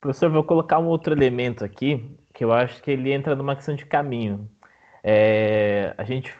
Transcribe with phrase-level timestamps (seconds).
[0.00, 3.74] Professor, vou colocar um outro elemento aqui, que eu acho que ele entra numa questão
[3.74, 4.50] de caminho.
[5.04, 6.34] É, a gente,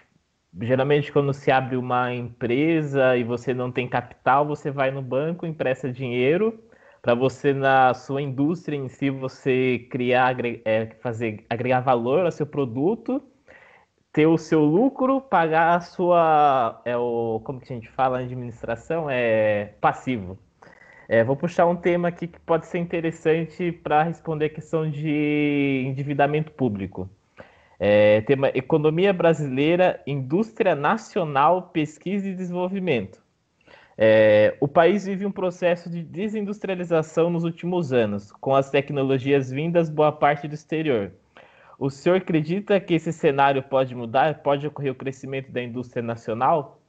[0.63, 5.47] geralmente, quando se abre uma empresa e você não tem capital, você vai no banco,
[5.47, 6.59] empresta dinheiro,
[7.03, 12.47] para você, na sua indústria em si, você criar, é, fazer, agregar valor ao seu
[12.47, 13.23] produto,
[14.13, 19.09] ter o seu lucro, pagar a sua, é o, como que a gente fala administração?
[19.11, 20.39] É passivo.
[21.13, 25.83] É, vou puxar um tema aqui que pode ser interessante para responder a questão de
[25.85, 27.11] endividamento público.
[27.81, 33.21] É, tema Economia Brasileira, Indústria Nacional, Pesquisa e Desenvolvimento.
[33.99, 39.91] É, o país vive um processo de desindustrialização nos últimos anos, com as tecnologias vindas
[39.91, 41.11] boa parte do exterior.
[41.77, 44.45] O senhor acredita que esse cenário pode mudar?
[44.45, 46.80] Pode ocorrer o crescimento da indústria nacional?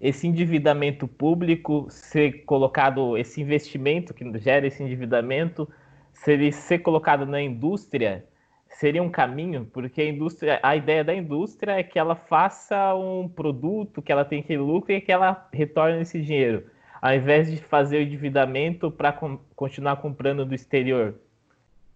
[0.00, 5.68] Esse endividamento público ser colocado, esse investimento que gera esse endividamento,
[6.12, 8.24] se ele ser colocado na indústria,
[8.68, 13.28] seria um caminho, porque a indústria, a ideia da indústria é que ela faça um
[13.28, 16.66] produto, que ela tenha aquele lucro e que ela retorne esse dinheiro,
[17.00, 21.14] ao invés de fazer o endividamento para com, continuar comprando do exterior.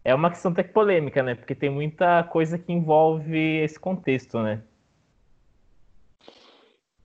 [0.03, 1.34] É uma questão até polêmica, né?
[1.34, 4.62] Porque tem muita coisa que envolve esse contexto, né?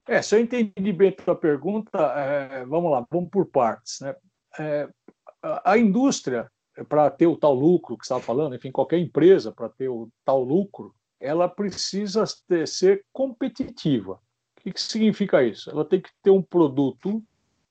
[0.08, 4.00] É, se eu entendi bem a tua pergunta, é, vamos lá, vamos por partes.
[4.02, 4.16] Né?
[4.60, 4.90] É,
[5.64, 6.50] a indústria,
[6.88, 10.10] para ter o tal lucro que você estava falando, enfim, qualquer empresa para ter o
[10.24, 14.14] tal lucro, ela precisa ter, ser competitiva.
[14.14, 15.70] O que, que significa isso?
[15.72, 17.24] Ela tem que ter um produto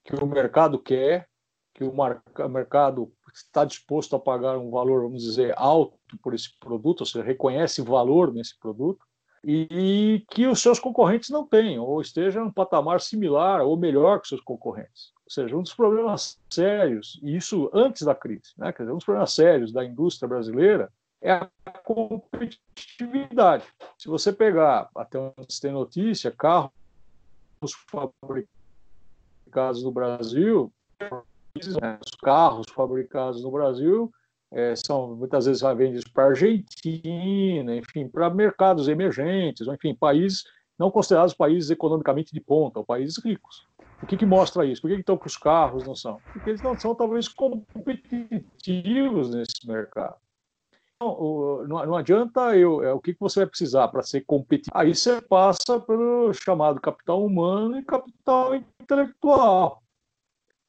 [0.02, 1.28] que o mercado quer,
[1.72, 7.00] que o mercado está disposto a pagar um valor, vamos dizer, alto por esse produto,
[7.00, 9.05] ou seja, reconhece valor nesse produto,
[9.46, 14.20] e que os seus concorrentes não tenham, ou estejam em um patamar similar ou melhor
[14.20, 15.12] que seus concorrentes.
[15.24, 18.72] Ou seja, um dos problemas sérios, e isso antes da crise, né?
[18.72, 21.48] Quer dizer, um dos problemas sérios da indústria brasileira é a
[21.83, 23.64] competitividade.
[23.96, 26.72] Se você pegar, até onde se tem notícia, carros
[27.88, 34.12] fabricados no Brasil, né, os carros fabricados no Brasil
[34.54, 40.44] é, são muitas vezes vendidos para a Argentina, enfim, para mercados emergentes, ou, enfim, países
[40.78, 43.66] não considerados países economicamente de ponta, ou países ricos.
[44.02, 44.80] O que, que mostra isso?
[44.80, 46.18] Por que, que então que os carros não são?
[46.32, 50.16] Porque eles não são talvez competitivos nesse mercado.
[50.96, 54.76] Então, não, não, adianta eu, é, o que, que você vai precisar para ser competitivo.
[54.76, 59.83] Aí você passa pelo chamado capital humano e capital intelectual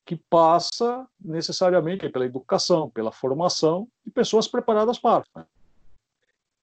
[0.06, 5.24] que passa necessariamente pela educação, pela formação de pessoas preparadas para.
[5.36, 5.46] Né?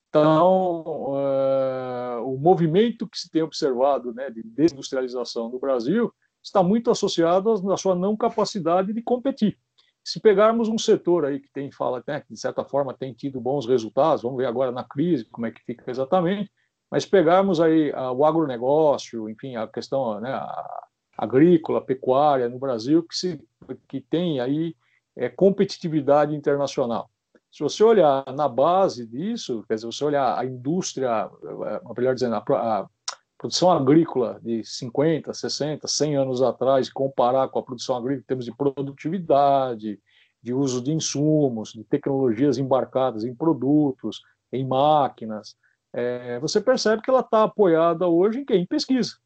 [0.08, 6.90] Então, uh, o movimento que se tem observado né, de desindustrialização no Brasil está muito
[6.90, 9.58] associado à sua não capacidade de competir.
[10.04, 13.40] Se pegarmos um setor aí que tem fala, né, que de certa forma tem tido
[13.40, 16.50] bons resultados, vamos ver agora na crise como é que fica exatamente,
[16.90, 20.84] mas pegarmos aí uh, o agronegócio, enfim, a questão, né, a,
[21.16, 23.40] agrícola, pecuária no Brasil que, se,
[23.88, 24.74] que tem aí
[25.16, 27.10] é, competitividade internacional.
[27.50, 31.30] Se você olhar na base disso, quer dizer, você olhar a indústria,
[31.66, 32.88] é, melhor dizendo, a, a
[33.36, 38.44] produção agrícola de 50, 60, 100 anos atrás, comparar com a produção agrícola em termos
[38.46, 40.00] de produtividade,
[40.42, 44.22] de uso de insumos, de tecnologias embarcadas em produtos,
[44.52, 45.56] em máquinas,
[45.92, 48.62] é, você percebe que ela está apoiada hoje em quem?
[48.62, 49.16] Em pesquisa.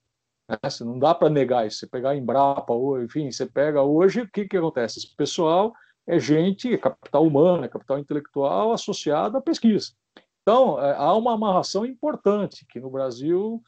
[0.48, 0.58] Né?
[0.80, 1.78] Não dá para negar isso.
[1.78, 4.98] Você pegar a Embrapa, ou, enfim, você pega hoje, o que, que acontece?
[4.98, 5.72] Esse pessoal
[6.06, 9.92] é gente, é capital humano, é capital intelectual associado à pesquisa.
[10.42, 13.60] Então, é, há uma amarração importante que no Brasil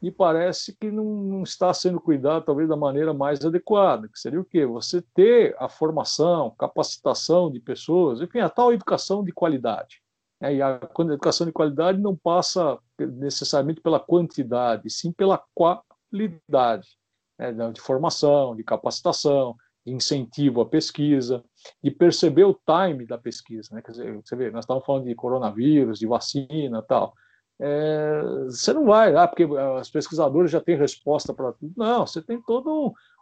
[0.00, 4.40] me parece que não, não, está sendo cuidado talvez da maneira mais adequada, que seria
[4.40, 4.64] o quê?
[4.64, 10.00] Você ter a formação, capacitação de pessoas, enfim, a tal educação de qualidade.
[10.40, 10.54] Né?
[10.54, 17.52] E a, a educação de qualidade não passa necessariamente pela quantidade, sim pela qualidade né,
[17.72, 21.42] de formação, de capacitação, de incentivo à pesquisa,
[21.82, 23.74] de perceber o time da pesquisa.
[23.74, 23.82] Né?
[23.82, 27.14] Quer dizer, você vê, nós estamos falando de coronavírus, de vacina tal.
[27.62, 31.74] É, você não vai, ah, porque os pesquisadores já têm resposta para tudo.
[31.76, 32.70] Não, você tem toda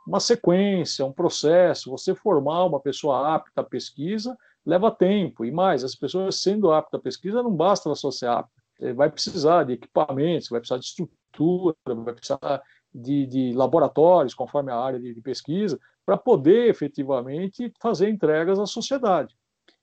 [0.06, 1.90] uma sequência, um processo.
[1.90, 5.44] Você formar uma pessoa apta à pesquisa leva tempo.
[5.44, 8.52] E mais, as pessoas sendo aptas à pesquisa, não basta ela só ser apta.
[8.94, 12.62] Vai precisar de equipamentos, vai precisar de estrutura, vai precisar
[12.98, 18.66] de, de laboratórios, conforme a área de, de pesquisa, para poder efetivamente fazer entregas à
[18.66, 19.34] sociedade.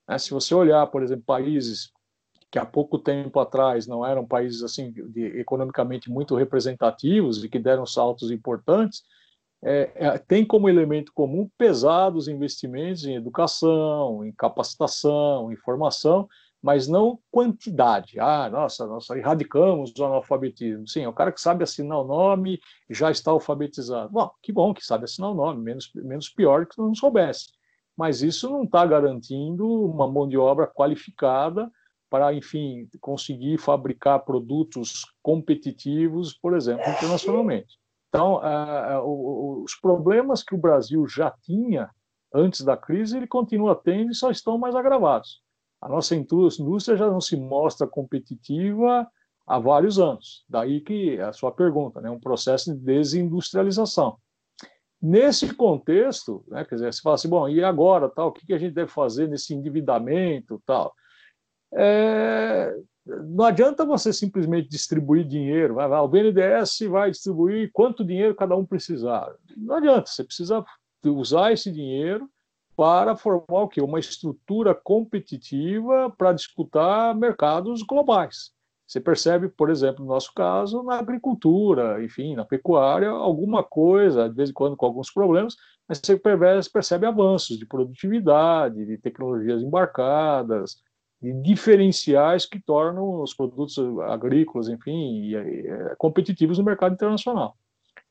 [0.08, 1.90] É, se você olhar, por exemplo, países
[2.50, 7.58] que há pouco tempo atrás não eram países assim de, economicamente muito representativos e que
[7.58, 9.02] deram saltos importantes,
[9.64, 16.28] é, é, tem como elemento comum pesados investimentos em educação, em capacitação, em formação,
[16.62, 18.18] mas não quantidade.
[18.18, 20.88] Ah, nossa, nós erradicamos o analfabetismo.
[20.88, 22.60] Sim, é o cara que sabe assinar o nome
[22.90, 24.10] já está alfabetizado.
[24.10, 27.50] Bom, que bom que sabe assinar o nome, menos, menos pior que não soubesse.
[27.96, 31.70] Mas isso não está garantindo uma mão de obra qualificada
[32.10, 37.78] para, enfim, conseguir fabricar produtos competitivos, por exemplo, internacionalmente.
[38.08, 38.40] Então,
[39.64, 41.90] os problemas que o Brasil já tinha
[42.34, 45.42] antes da crise, ele continua tendo e só estão mais agravados.
[45.86, 49.08] A nossa indústria já não se mostra competitiva
[49.46, 50.44] há vários anos.
[50.48, 54.18] Daí que a sua pergunta, né, um processo de desindustrialização.
[55.00, 58.58] Nesse contexto, né, quer dizer, você fala assim, bom, e agora, tal, o que a
[58.58, 60.92] gente deve fazer nesse endividamento, tal?
[61.72, 65.74] É, não adianta você simplesmente distribuir dinheiro.
[65.74, 69.32] Vai, vai, o BNDES vai distribuir quanto dinheiro cada um precisar.
[69.56, 70.64] Não adianta, você precisa
[71.04, 72.28] usar esse dinheiro
[72.76, 73.80] para formar o quê?
[73.80, 78.54] Uma estrutura competitiva para disputar mercados globais.
[78.86, 84.36] Você percebe, por exemplo, no nosso caso, na agricultura, enfim, na pecuária, alguma coisa, de
[84.36, 85.56] vez em quando com alguns problemas,
[85.88, 86.16] mas você
[86.72, 90.76] percebe avanços de produtividade, de tecnologias embarcadas,
[91.20, 93.76] de diferenciais que tornam os produtos
[94.08, 95.32] agrícolas, enfim,
[95.98, 97.56] competitivos no mercado internacional.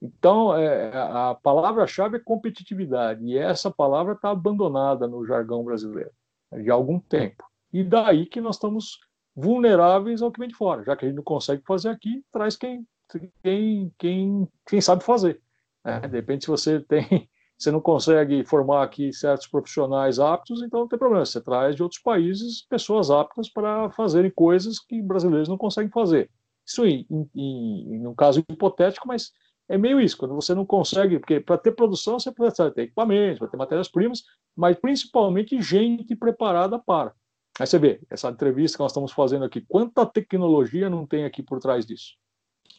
[0.01, 6.11] Então, é, a palavra-chave é competitividade, e essa palavra está abandonada no jargão brasileiro
[6.51, 7.43] de algum tempo.
[7.73, 8.99] E daí que nós estamos
[9.35, 12.55] vulneráveis ao que vem de fora, já que a gente não consegue fazer aqui, traz
[12.55, 12.87] quem,
[13.43, 15.41] quem, quem, quem sabe fazer.
[15.83, 15.99] Né?
[16.01, 20.87] De repente, se você tem você não consegue formar aqui certos profissionais aptos, então não
[20.87, 21.25] tem problema.
[21.25, 26.29] Você traz de outros países pessoas aptas para fazerem coisas que brasileiros não conseguem fazer.
[26.65, 29.31] Isso em, em, em um caso hipotético, mas
[29.67, 30.17] é meio isso.
[30.17, 34.23] Quando você não consegue, porque para ter produção você precisa ter equipamentos, para ter matérias-primas,
[34.55, 37.13] mas principalmente gente preparada para.
[37.59, 41.41] Aí você vê, essa entrevista que nós estamos fazendo aqui, quanta tecnologia não tem aqui
[41.41, 42.15] por trás disso?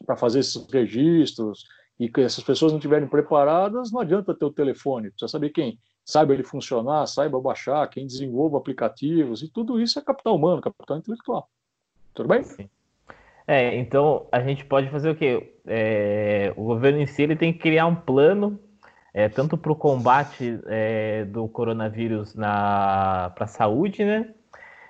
[0.05, 1.65] Para fazer esses registros,
[1.99, 5.81] e que essas pessoas não estiverem preparadas, não adianta ter o telefone, precisa saber quem
[6.05, 10.99] saiba ele funcionar, saiba baixar, quem desenvolva aplicativos, e tudo isso é capital humano, capital
[10.99, 11.49] intelectual.
[12.15, 12.43] Tudo bem?
[12.45, 12.69] Sim.
[13.47, 15.53] É, então a gente pode fazer o quê?
[15.67, 18.59] É, o governo em si ele tem que criar um plano,
[19.15, 24.35] é, tanto para o combate é, do coronavírus para a saúde, né?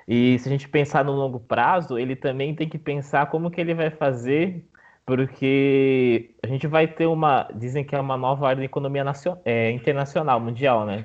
[0.09, 3.61] E se a gente pensar no longo prazo, ele também tem que pensar como que
[3.61, 4.65] ele vai fazer
[5.07, 9.41] porque a gente vai ter uma, dizem que é uma nova ordem de economia nacional,
[9.45, 11.05] é, internacional, mundial, né?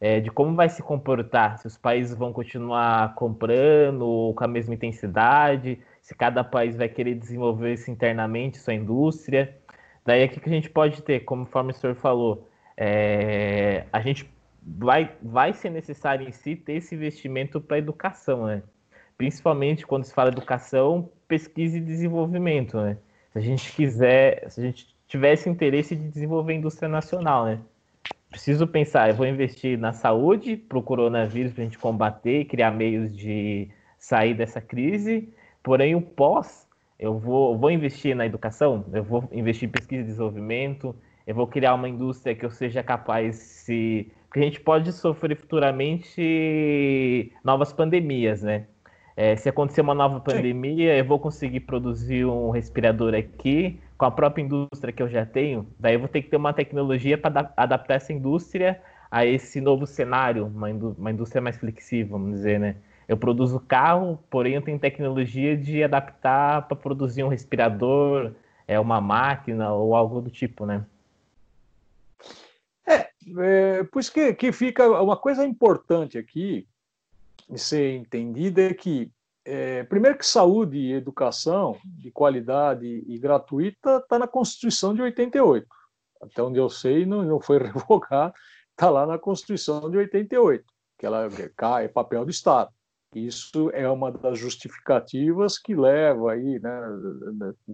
[0.00, 4.74] É, de como vai se comportar, se os países vão continuar comprando com a mesma
[4.74, 9.52] intensidade, se cada país vai querer desenvolver isso internamente, sua indústria.
[10.04, 14.30] Daí aqui que a gente pode ter, conforme o senhor falou, é, a gente
[14.64, 18.62] vai, vai ser necessário em si ter esse investimento para a educação, né?
[19.18, 22.98] Principalmente quando se fala educação, pesquisa e desenvolvimento, né?
[23.32, 27.58] se a gente quiser, se a gente tivesse interesse de desenvolver indústria nacional, né?
[28.30, 32.70] Preciso pensar, eu vou investir na saúde para o coronavírus, para a gente combater, criar
[32.70, 33.68] meios de
[33.98, 35.28] sair dessa crise,
[35.66, 36.64] porém o pós,
[36.96, 40.94] eu vou, vou investir na educação, eu vou investir em pesquisa e desenvolvimento,
[41.26, 44.12] eu vou criar uma indústria que eu seja capaz se...
[44.28, 48.66] Porque a gente pode sofrer futuramente novas pandemias, né?
[49.16, 50.98] É, se acontecer uma nova pandemia, Sim.
[51.00, 55.66] eu vou conseguir produzir um respirador aqui com a própria indústria que eu já tenho.
[55.80, 58.80] Daí eu vou ter que ter uma tecnologia para adaptar essa indústria
[59.10, 62.76] a esse novo cenário, uma, indú uma indústria mais flexível, vamos dizer, né?
[63.08, 68.32] Eu produzo carro, porém eu tenho tecnologia de adaptar para produzir um respirador,
[68.66, 70.84] é uma máquina ou algo do tipo, né?
[72.86, 73.08] É,
[73.38, 76.66] é por isso que, que fica uma coisa importante aqui,
[77.48, 79.10] de ser entendida é que,
[79.44, 85.66] é, primeiro, que saúde e educação de qualidade e gratuita está na Constituição de 88.
[86.20, 88.34] Até onde eu sei, não, não foi revogado,
[88.72, 90.64] está lá na Constituição de 88,
[90.98, 91.28] que ela
[91.80, 92.70] é papel do Estado.
[93.16, 96.80] Isso é uma das justificativas que leva aí, né,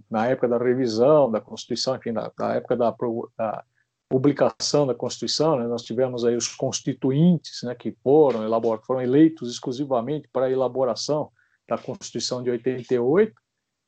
[0.09, 2.95] na época da revisão da Constituição, enfim, na, na época da,
[3.37, 3.65] da
[4.09, 9.51] publicação da Constituição, né, nós tivemos aí os constituintes, né, que foram, elaborados, foram eleitos
[9.51, 11.33] exclusivamente para a elaboração
[11.69, 13.35] da Constituição de 88,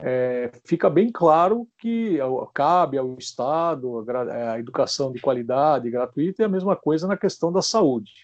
[0.01, 2.19] é, fica bem claro que
[2.53, 7.63] cabe ao Estado a, educação de qualidade gratuita e a mesma coisa na questão da
[7.63, 8.24] saúde.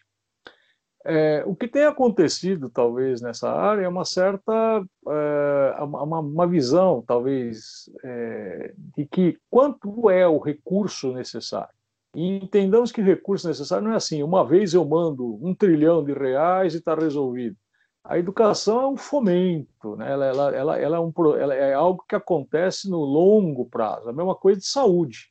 [1.04, 7.02] É, o que tem acontecido, talvez, nessa área é uma certa é, uma, uma, visão,
[7.06, 11.72] talvez, é, de que quanto é o recurso necessário.
[12.14, 16.12] E entendamos que recurso necessário não é assim, uma vez eu mando um trilhão de
[16.12, 17.56] reais e está resolvido.
[18.04, 20.10] A educação é um fomento, né?
[20.10, 24.08] ela, ela, ela, ela, é um, ela é algo que acontece no longo prazo.
[24.08, 25.30] A mesma coisa de saúde.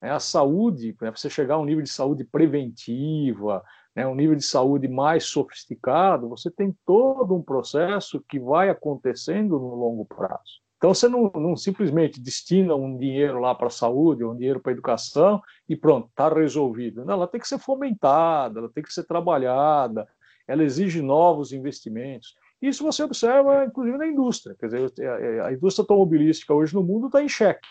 [0.00, 0.10] Né?
[0.10, 3.62] A saúde, para você chegar a um nível de saúde preventiva,
[3.94, 9.58] né, um nível de saúde mais sofisticado, você tem todo um processo que vai acontecendo
[9.58, 10.60] no longo prazo.
[10.76, 14.72] Então, você não, não simplesmente destina um dinheiro lá para a saúde, um dinheiro para
[14.72, 17.04] a educação e pronto, está resolvido.
[17.04, 20.08] Não, ela tem que ser fomentada, ela tem que ser trabalhada,
[20.48, 22.34] ela exige novos investimentos.
[22.62, 24.56] Isso você observa, inclusive, na indústria.
[24.58, 27.68] Quer dizer, a indústria automobilística hoje no mundo está em xeque.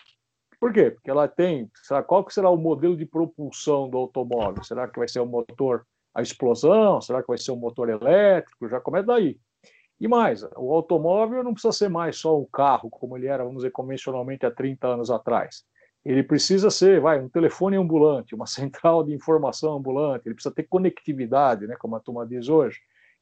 [0.60, 0.90] Por quê?
[0.90, 1.68] Porque ela tem.
[1.82, 4.62] Será, qual que será o modelo de propulsão do automóvel?
[4.62, 7.00] Será que vai ser o motor a explosão?
[7.00, 8.68] Será que vai ser um motor elétrico?
[8.68, 9.38] Já começa daí.
[10.00, 13.58] E mais, o automóvel não precisa ser mais só um carro, como ele era, vamos
[13.58, 15.62] dizer, convencionalmente há 30 anos atrás.
[16.02, 20.62] Ele precisa ser, vai, um telefone ambulante, uma central de informação ambulante, ele precisa ter
[20.62, 22.80] conectividade, né, como a turma diz hoje.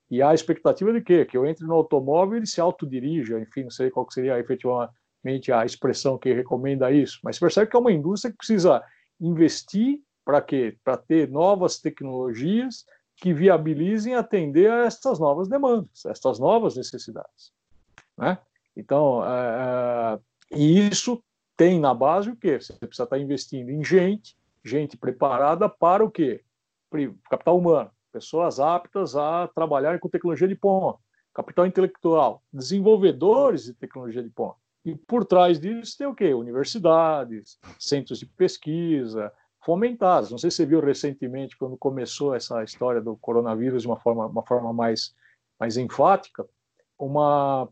[0.09, 1.25] E há a expectativa de quê?
[1.25, 5.52] Que eu entre no automóvel e ele se autodirija, enfim, não sei qual seria efetivamente
[5.52, 8.83] a expressão que recomenda isso, mas percebe que é uma indústria que precisa
[9.21, 10.76] investir para quê?
[10.85, 12.85] Para ter novas tecnologias
[13.16, 17.50] que viabilizem atender a estas novas demandas, a estas novas necessidades.
[18.14, 18.37] Né?
[18.76, 20.18] Então, é,
[20.52, 21.25] é, e isso
[21.56, 22.61] tem na base o quê?
[22.61, 26.42] Você precisa estar investindo em gente, gente preparada para o quê?
[27.30, 30.99] Capital humano, pessoas aptas a trabalhar com tecnologia de ponta,
[31.32, 34.58] capital intelectual, desenvolvedores de tecnologia de ponta.
[34.85, 36.35] E por trás disso tem o quê?
[36.35, 39.32] Universidades, centros de pesquisa,
[39.69, 40.31] fomentadas.
[40.31, 44.27] Não sei se você viu recentemente, quando começou essa história do coronavírus de uma forma,
[44.27, 45.15] uma forma mais,
[45.61, 46.49] mais enfática,
[46.99, 47.69] uma,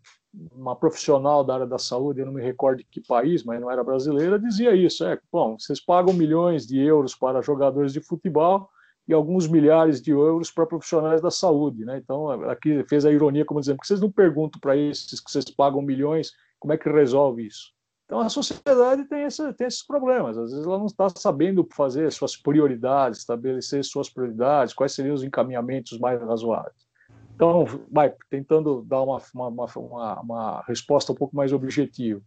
[0.53, 3.71] uma profissional da área da saúde, eu não me recordo de que país, mas não
[3.71, 8.69] era brasileira, dizia isso: é, bom, vocês pagam milhões de euros para jogadores de futebol
[9.09, 11.97] e alguns milhares de euros para profissionais da saúde, né?
[11.97, 15.47] Então, aqui fez a ironia como dizendo, que vocês não perguntam para esses que vocês
[15.51, 17.75] pagam milhões, como é que resolve isso?
[18.07, 20.39] Então, a sociedade tem, tem esses problemas.
[20.39, 25.25] Às vezes, ela não está sabendo fazer suas prioridades, estabelecer suas prioridades, quais seriam os
[25.25, 26.87] encaminhamentos mais razoáveis.
[27.35, 32.23] Então, vai tentando dar uma, uma, uma, uma resposta um pouco mais objetiva.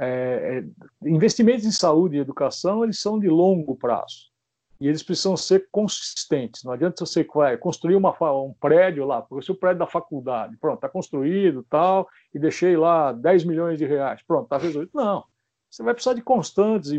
[0.00, 0.64] É,
[1.06, 4.33] é, investimentos em saúde e educação eles são de longo prazo
[4.84, 6.62] e eles precisam ser consistentes.
[6.62, 10.58] Não adianta você vai construir uma, um prédio lá, porque se o prédio da faculdade,
[10.58, 14.90] pronto, está construído tal, e deixei lá 10 milhões de reais, pronto, está resolvido.
[14.92, 15.24] Não,
[15.74, 16.92] você vai precisar de constantes,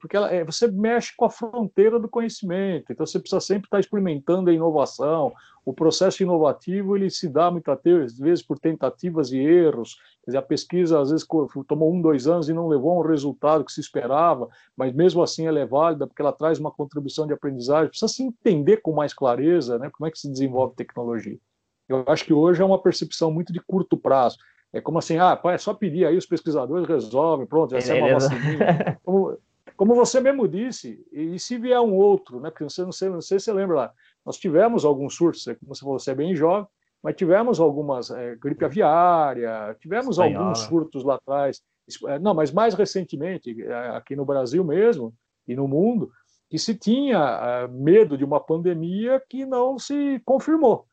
[0.00, 3.78] porque ela, é, você mexe com a fronteira do conhecimento, então você precisa sempre estar
[3.78, 5.32] experimentando a inovação.
[5.64, 7.80] O processo inovativo ele se dá muitas
[8.18, 9.94] vezes por tentativas e erros.
[10.24, 11.24] Quer dizer, a pesquisa às vezes
[11.68, 15.46] tomou um, dois anos e não levou um resultado que se esperava, mas mesmo assim
[15.46, 17.90] ela é válida porque ela traz uma contribuição de aprendizagem.
[17.90, 21.38] Precisa se entender com mais clareza né, como é que se desenvolve tecnologia.
[21.88, 24.36] Eu acho que hoje é uma percepção muito de curto prazo.
[24.72, 28.12] É como assim, ah, é só pedir aí, os pesquisadores resolvem, pronto, já é uma
[28.14, 28.98] vacininha.
[29.04, 29.36] Como,
[29.76, 32.50] como você mesmo disse, e, se vier um outro, né?
[32.50, 33.92] Porque você não sei, não sei se você lembra lá,
[34.26, 36.68] nós tivemos alguns surtos, como você falou, você é bem jovem,
[37.02, 40.38] mas tivemos algumas é, gripe aviária, tivemos Espanhola.
[40.38, 41.62] alguns surtos lá atrás.
[42.08, 45.14] É, não, mas mais recentemente, é, aqui no Brasil mesmo
[45.48, 46.10] e no mundo,
[46.50, 50.86] que se tinha é, medo de uma pandemia que não se confirmou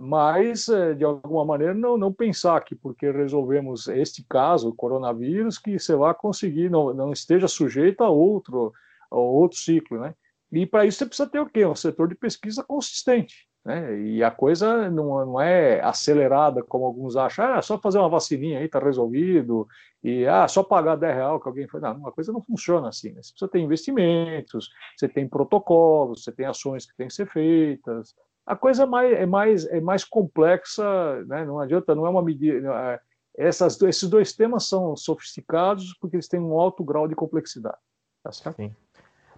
[0.00, 5.58] mas eh, de alguma maneira não, não pensar que porque resolvemos este caso, o coronavírus,
[5.58, 8.72] que você vai conseguir, não, não esteja sujeito a outro,
[9.10, 10.14] a outro ciclo, né?
[10.52, 11.66] E para isso você precisa ter o quê?
[11.66, 13.98] Um setor de pesquisa consistente, né?
[14.00, 18.58] E a coisa não, não é acelerada como alguns acham, ah, só fazer uma vacininha
[18.58, 19.66] aí, está resolvido,
[20.02, 21.82] e ah, só pagar 10 reais que alguém faz.
[21.82, 23.22] Não, a coisa não funciona assim, né?
[23.22, 28.14] Você precisa ter investimentos, você tem protocolos, você tem ações que têm que ser feitas,
[28.46, 30.84] a coisa é mais, é mais, é mais complexa,
[31.26, 31.44] né?
[31.44, 32.68] não adianta, não é uma medida.
[32.68, 33.00] É,
[33.36, 37.78] essas, esses dois temas são sofisticados porque eles têm um alto grau de complexidade.
[38.22, 38.56] Tá certo?
[38.56, 38.74] Sim.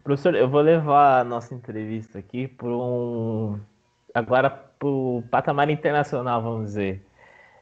[0.02, 3.58] Professor, eu vou levar a nossa entrevista aqui para um.
[4.14, 7.04] Agora para o patamar internacional, vamos dizer.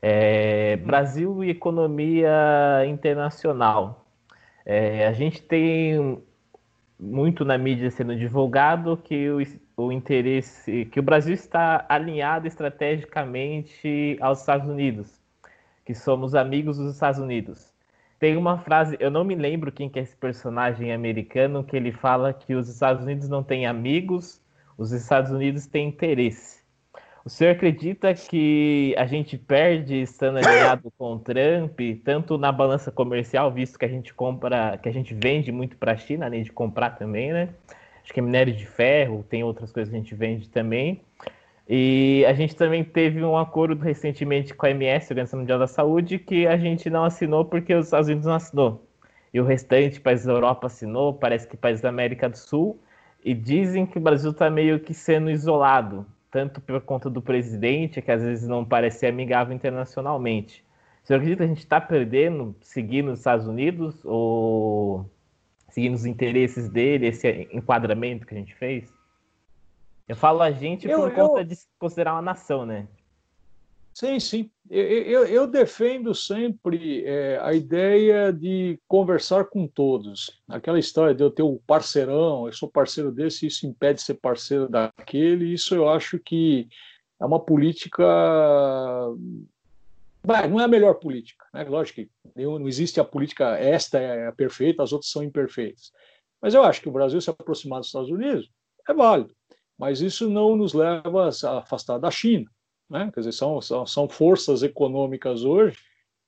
[0.03, 4.05] É, Brasil e economia internacional.
[4.67, 6.23] É, a gente tem
[6.99, 9.41] muito na mídia sendo divulgado que o,
[9.77, 15.21] o interesse, que o Brasil está alinhado estrategicamente aos Estados Unidos,
[15.85, 17.73] que somos amigos dos Estados Unidos.
[18.19, 21.93] Tem uma frase, eu não me lembro quem que é esse personagem americano, que ele
[21.93, 24.41] fala que os Estados Unidos não têm amigos,
[24.79, 26.63] os Estados Unidos têm interesse.
[27.25, 32.93] O senhor acredita que a gente perde estando alinhado com o Trump, tanto na balança
[32.93, 36.43] comercial, visto que a gente compra, que a gente vende muito para a China, além
[36.43, 37.49] de comprar também, né?
[38.05, 41.01] Acho que é minério de ferro, tem outras coisas que a gente vende também.
[41.67, 46.19] E a gente também teve um acordo recentemente com a MS, Organização Mundial da Saúde,
[46.19, 48.87] que a gente não assinou porque os Estados Unidos não assinou.
[49.33, 52.79] E o restante, países da Europa assinou, parece que países da América do Sul,
[53.25, 58.03] e dizem que o Brasil está meio que sendo isolado, tanto por conta do presidente,
[58.03, 60.63] que às vezes não parece amigável internacionalmente.
[61.03, 65.11] Você acredita que a gente está perdendo, seguindo os Estados Unidos, ou
[65.75, 68.95] seguindo os interesses dele, esse enquadramento que a gente fez?
[70.07, 71.15] Eu falo a gente eu, por eu...
[71.15, 72.87] conta de considerar uma nação, né?
[73.93, 74.51] Sim, sim.
[74.71, 80.41] Eu, eu, eu defendo sempre é, a ideia de conversar com todos.
[80.49, 84.15] Aquela história de eu ter um parceirão, eu sou parceiro desse, isso impede de ser
[84.15, 85.53] parceiro daquele.
[85.53, 86.69] Isso eu acho que
[87.21, 88.05] é uma política.
[90.25, 91.45] Vai, não é a melhor política.
[91.53, 91.65] Né?
[91.65, 95.93] Lógico que não existe a política, esta é a perfeita, as outras são imperfeitas.
[96.41, 98.51] Mas eu acho que o Brasil se aproximar dos Estados Unidos
[98.89, 99.35] é válido
[99.79, 102.51] mas isso não nos leva a afastar da China.
[102.89, 103.11] Né?
[103.13, 105.79] Quer dizer, são, são, são forças econômicas hoje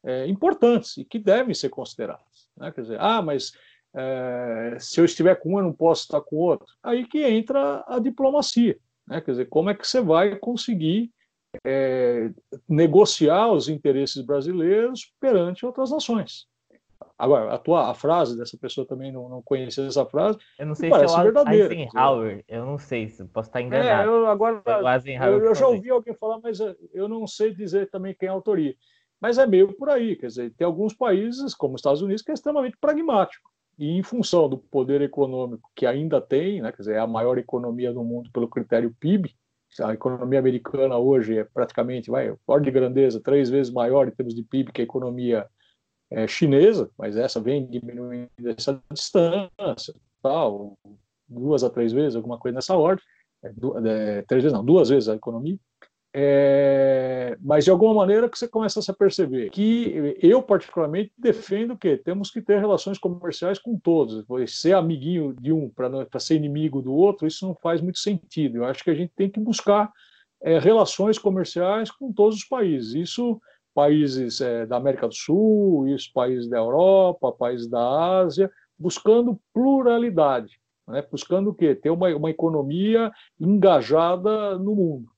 [0.04, 2.48] é, importantes e que devem ser consideradas.
[2.56, 2.72] Né?
[2.72, 3.52] Quer dizer, ah, mas
[3.94, 6.66] é, se eu estiver com um, eu não posso estar com outro.
[6.82, 8.78] Aí que entra a diplomacia.
[9.06, 9.20] Né?
[9.20, 11.12] Quer dizer, como é que você vai conseguir
[11.64, 12.30] é,
[12.68, 16.46] negociar os interesses brasileiros perante outras nações?
[17.18, 20.38] Agora, a tua a frase dessa pessoa também não, não conhecia essa frase.
[20.58, 21.74] Eu não sei se é o verdadeira.
[21.74, 23.88] Eisenhower, eu não sei, se posso estar enganado.
[23.88, 24.62] É, eu, agora,
[25.26, 26.58] eu, eu já ouvi alguém falar, mas
[26.92, 28.74] eu não sei dizer também quem é a autoria.
[29.18, 32.30] Mas é meio por aí, quer dizer, tem alguns países, como os Estados Unidos, que
[32.30, 33.50] é extremamente pragmático.
[33.78, 37.38] E em função do poder econômico que ainda tem, né, quer dizer, é a maior
[37.38, 39.34] economia do mundo pelo critério PIB,
[39.82, 44.34] a economia americana hoje é praticamente, vai, ordem de grandeza, três vezes maior em termos
[44.34, 45.46] de PIB que a economia
[46.10, 50.78] é, chinesa, mas essa vem diminuindo essa distância, tal,
[51.28, 53.04] duas a três vezes, alguma coisa nessa ordem,
[53.42, 55.58] é, é, três vezes não, duas vezes a economia,
[56.18, 61.76] é, mas de alguma maneira que você começa a se perceber que eu particularmente defendo
[61.76, 66.80] que temos que ter relações comerciais com todos, ser amiguinho de um para ser inimigo
[66.80, 68.56] do outro, isso não faz muito sentido.
[68.56, 69.92] Eu acho que a gente tem que buscar
[70.42, 72.94] é, relações comerciais com todos os países.
[72.94, 73.38] Isso
[73.74, 80.58] países é, da América do Sul, isso, países da Europa, países da Ásia, buscando pluralidade,
[80.88, 81.04] né?
[81.10, 81.74] buscando o quê?
[81.74, 85.15] Ter uma, uma economia engajada no mundo.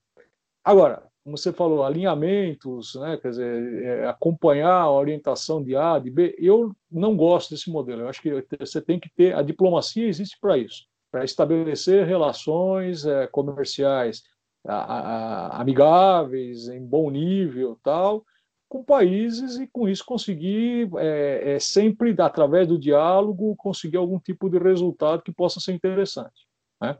[0.64, 3.18] Agora, como você falou, alinhamentos, né?
[3.18, 8.02] quer dizer, é, acompanhar a orientação de A, de B, eu não gosto desse modelo.
[8.02, 13.04] Eu acho que você tem que ter, a diplomacia existe para isso, para estabelecer relações
[13.04, 14.22] é, comerciais
[14.66, 18.24] a, a, amigáveis, em bom nível, tal,
[18.68, 24.48] com países e com isso conseguir é, é, sempre através do diálogo conseguir algum tipo
[24.48, 26.46] de resultado que possa ser interessante
[26.80, 26.98] né?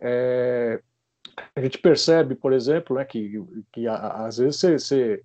[0.00, 0.80] é,
[1.54, 5.22] a gente percebe por exemplo né, que, que às vezes você, você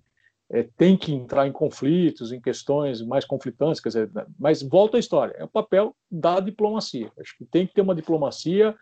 [0.50, 5.00] é, tem que entrar em conflitos em questões mais conflitantes quer dizer mas volta à
[5.00, 8.74] história é o papel da diplomacia acho que tem que ter uma diplomacia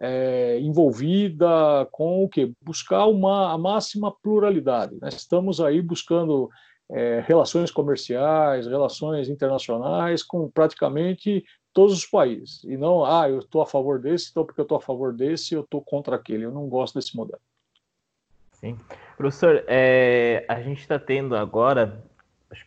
[0.00, 4.96] é, envolvida com o que buscar uma a máxima pluralidade.
[5.00, 5.08] Né?
[5.08, 6.48] Estamos aí buscando
[6.90, 11.44] é, relações comerciais, relações internacionais com praticamente
[11.78, 14.78] todos os países e não ah eu estou a favor desse, então porque eu estou
[14.78, 16.44] a favor desse eu estou contra aquele.
[16.44, 17.40] Eu não gosto desse modelo.
[18.54, 18.76] Sim,
[19.16, 22.04] professor, é, a gente está tendo agora,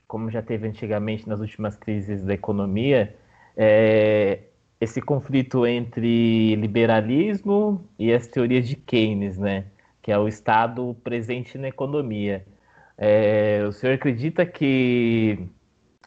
[0.07, 3.13] como já teve antigamente nas últimas crises da economia,
[3.57, 4.43] é,
[4.79, 9.65] esse conflito entre liberalismo e as teorias de Keynes, né?
[10.01, 12.45] Que é o Estado presente na economia.
[12.97, 15.49] É, o senhor acredita que,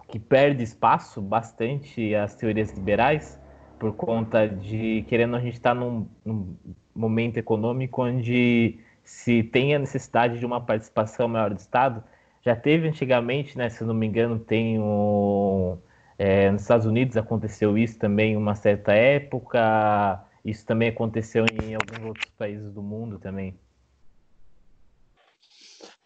[0.09, 3.41] que perde espaço bastante as teorias liberais
[3.79, 6.57] por conta de, querendo a gente estar tá num, num
[6.95, 12.03] momento econômico onde se tem a necessidade de uma participação maior do Estado?
[12.43, 15.79] Já teve antigamente, né, se não me engano, tem um
[16.19, 20.25] é, nos Estados Unidos aconteceu isso também em uma certa época.
[20.45, 23.59] Isso também aconteceu em alguns outros países do mundo também.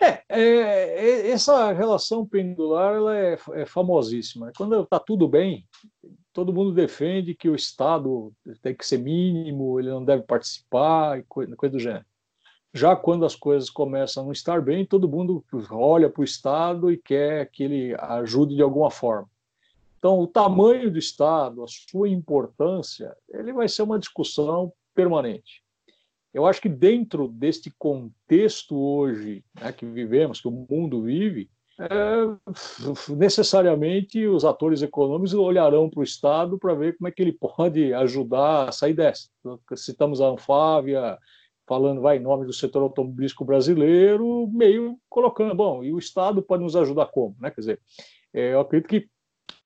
[0.00, 4.52] É, é, é essa relação pendular ela é, é famosíssima.
[4.56, 5.66] Quando está tudo bem,
[6.32, 8.32] todo mundo defende que o Estado
[8.62, 12.04] tem que ser mínimo, ele não deve participar, coisa, coisa do gênero.
[12.72, 16.92] Já quando as coisas começam a não estar bem, todo mundo olha para o Estado
[16.92, 19.28] e quer que ele ajude de alguma forma.
[19.98, 25.62] Então, o tamanho do Estado, a sua importância, ele vai ser uma discussão permanente.
[26.38, 33.12] Eu acho que dentro deste contexto hoje né, que vivemos, que o mundo vive, é,
[33.16, 37.92] necessariamente os atores econômicos olharão para o Estado para ver como é que ele pode
[37.92, 39.28] ajudar a sair dessa.
[39.74, 41.18] Citamos a Anfávia,
[41.66, 46.62] falando vai em nome do setor automobilístico brasileiro, meio colocando, bom, e o Estado pode
[46.62, 47.34] nos ajudar como?
[47.40, 47.50] Né?
[47.50, 47.80] Quer dizer,
[48.32, 49.08] é, eu acredito que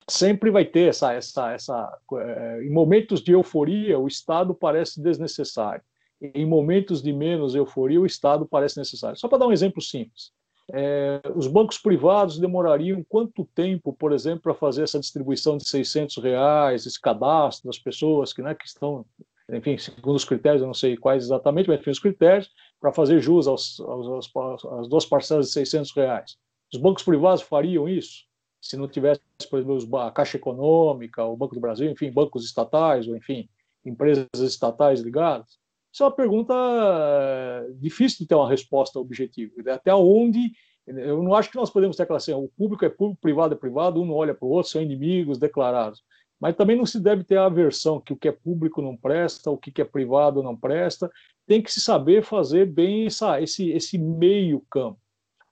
[0.08, 1.98] sempre vai ter essa, essa, essa.
[2.14, 5.84] É, em momentos de euforia, o Estado parece desnecessário.
[6.22, 9.18] Em momentos de menos euforia, o Estado parece necessário.
[9.18, 10.30] Só para dar um exemplo simples.
[10.72, 16.16] É, os bancos privados demorariam quanto tempo, por exemplo, para fazer essa distribuição de 600
[16.18, 19.04] reais, esse cadastro das pessoas que, né, que estão,
[19.50, 22.48] enfim, segundo os critérios, eu não sei quais exatamente, mas enfim, os critérios,
[22.80, 26.36] para fazer jus aos, aos, aos, às duas parcelas de 600 reais.
[26.72, 28.24] Os bancos privados fariam isso?
[28.60, 33.08] Se não tivesse, por exemplo, a Caixa Econômica, o Banco do Brasil, enfim, bancos estatais,
[33.08, 33.48] ou enfim,
[33.84, 35.58] empresas estatais ligadas?
[35.92, 39.52] Isso é uma pergunta eh, difícil de ter uma resposta objetiva.
[39.70, 40.52] Até onde.
[40.84, 43.56] Eu não acho que nós podemos ter aquela assim, o público é público, privado é
[43.56, 46.02] privado, um não olha para o outro, são inimigos declarados.
[46.40, 49.48] Mas também não se deve ter a aversão que o que é público não presta,
[49.48, 51.08] o que é privado não presta.
[51.46, 54.98] Tem que se saber fazer bem essa, esse, esse meio campo.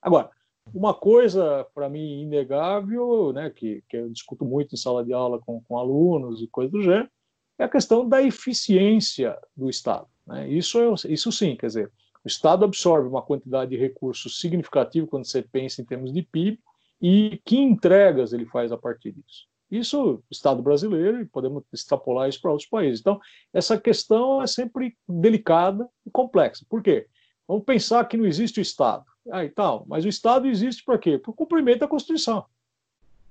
[0.03, 0.31] Agora,
[0.75, 5.39] uma coisa, para mim, inegável, né, que, que eu discuto muito em sala de aula
[5.39, 7.09] com, com alunos e coisas do gênero,
[7.57, 10.09] é a questão da eficiência do Estado.
[10.31, 10.49] Né?
[10.49, 11.93] Isso, é, isso sim, quer dizer,
[12.25, 16.59] o Estado absorve uma quantidade de recursos significativo quando você pensa em termos de PIB,
[17.03, 19.49] e que entregas ele faz a partir disso.
[19.71, 23.01] Isso, o Estado brasileiro, e podemos extrapolar isso para outros países.
[23.01, 23.19] Então,
[23.53, 26.67] essa questão é sempre delicada e complexa.
[26.69, 27.07] Por quê?
[27.49, 29.05] Vamos pensar que não existe o Estado.
[29.31, 31.19] Ah, e tal, mas o Estado existe para quê?
[31.19, 32.45] Para cumprimento da Constituição.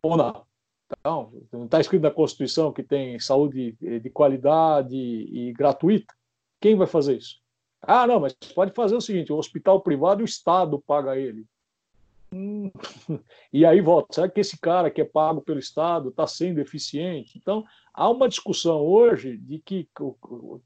[0.02, 0.44] Ou não?
[1.00, 6.14] Então, não está escrito na Constituição que tem saúde de qualidade e gratuita?
[6.60, 7.38] Quem vai fazer isso?
[7.82, 11.46] Ah, não, mas pode fazer o seguinte: o hospital privado, o Estado paga ele.
[12.32, 12.72] Hum,
[13.52, 14.14] e aí volta.
[14.14, 17.38] Será que esse cara que é pago pelo Estado está sendo eficiente?
[17.38, 19.88] Então, há uma discussão hoje de que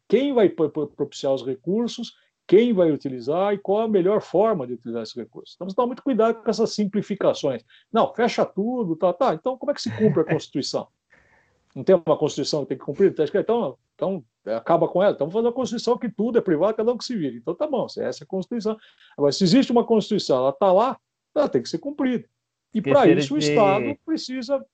[0.08, 2.13] quem vai propiciar os recursos,
[2.45, 5.56] quem vai utilizar e qual a melhor forma de utilizar esses recursos.
[5.56, 7.63] Então, tomar muito cuidado com essas simplificações.
[7.91, 9.34] Não, fecha tudo, tá, tá.
[9.34, 10.88] Então, como é que se cumpre a Constituição?
[11.73, 13.15] Não tem uma Constituição que tem que cumprir?
[13.36, 15.13] Então, então acaba com ela.
[15.13, 17.38] Então, vamos fazer uma Constituição que tudo é privado, cada um que se vire.
[17.38, 18.77] Então, tá bom, essa é a Constituição.
[19.17, 20.97] Agora, se existe uma Constituição, ela está lá,
[21.36, 22.27] ela tem que ser cumprida.
[22.73, 23.34] E para isso de...
[23.34, 24.65] o Estado precisa,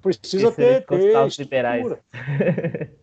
[0.00, 1.86] precisa ter, ter os liberais.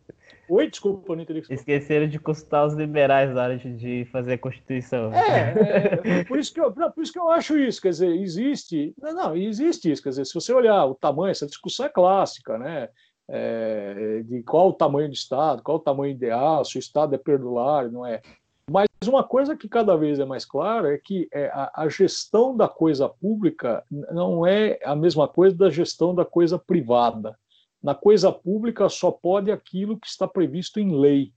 [0.49, 1.43] Oi, desculpa, não entendi.
[1.47, 5.13] Esqueceram de consultar os liberais na hora de fazer a Constituição.
[5.13, 8.91] É, é por, isso que eu, por isso que eu acho isso, quer dizer, existe.
[8.99, 12.57] Não, não, existe isso, quer dizer, se você olhar o tamanho, essa discussão é clássica,
[12.57, 12.89] né?
[13.30, 17.18] É, de qual o tamanho do Estado, qual o tamanho ideal, se o Estado é
[17.18, 18.22] perdulário, não é.
[18.70, 22.56] Mas uma coisa que cada vez é mais clara é que é, a, a, gestão
[22.56, 27.38] da coisa pública não é a mesma coisa da gestão da coisa privada.
[27.82, 31.32] Na coisa pública só pode aquilo que está previsto em lei.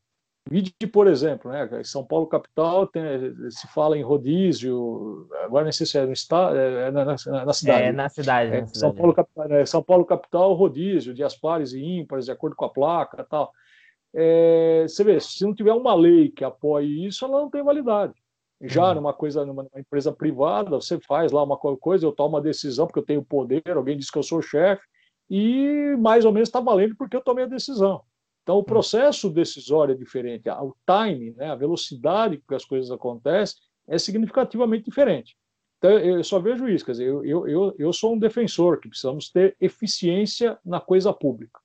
[0.50, 3.02] Vide, por exemplo, né, em São Paulo capital tem,
[3.50, 7.44] se fala em rodízio, agora não sei se é no estado, é, é na, na,
[7.44, 7.82] na, cidade.
[7.84, 8.52] É na cidade.
[8.52, 9.14] É, na São, Paulo,
[9.50, 13.52] é, São Paulo capital, rodízio, de pares e ímpares, de acordo com a placa tal.
[14.12, 18.14] É, você vê, se não tiver uma lei que apoie isso, ela não tem validade.
[18.60, 18.94] Já uhum.
[18.96, 22.86] numa coisa, numa, numa empresa privada, você faz lá uma coisa, eu tomo uma decisão
[22.86, 24.82] porque eu tenho poder, alguém diz que eu sou chefe,
[25.30, 28.02] e mais ou menos está valendo porque eu tomei a decisão.
[28.42, 32.90] Então, o processo decisório é diferente, o time, né, a velocidade com que as coisas
[32.90, 35.36] acontecem é significativamente diferente.
[35.78, 39.30] Então, eu só vejo isso, quer dizer, eu, eu, eu sou um defensor que precisamos
[39.30, 41.60] ter eficiência na coisa pública,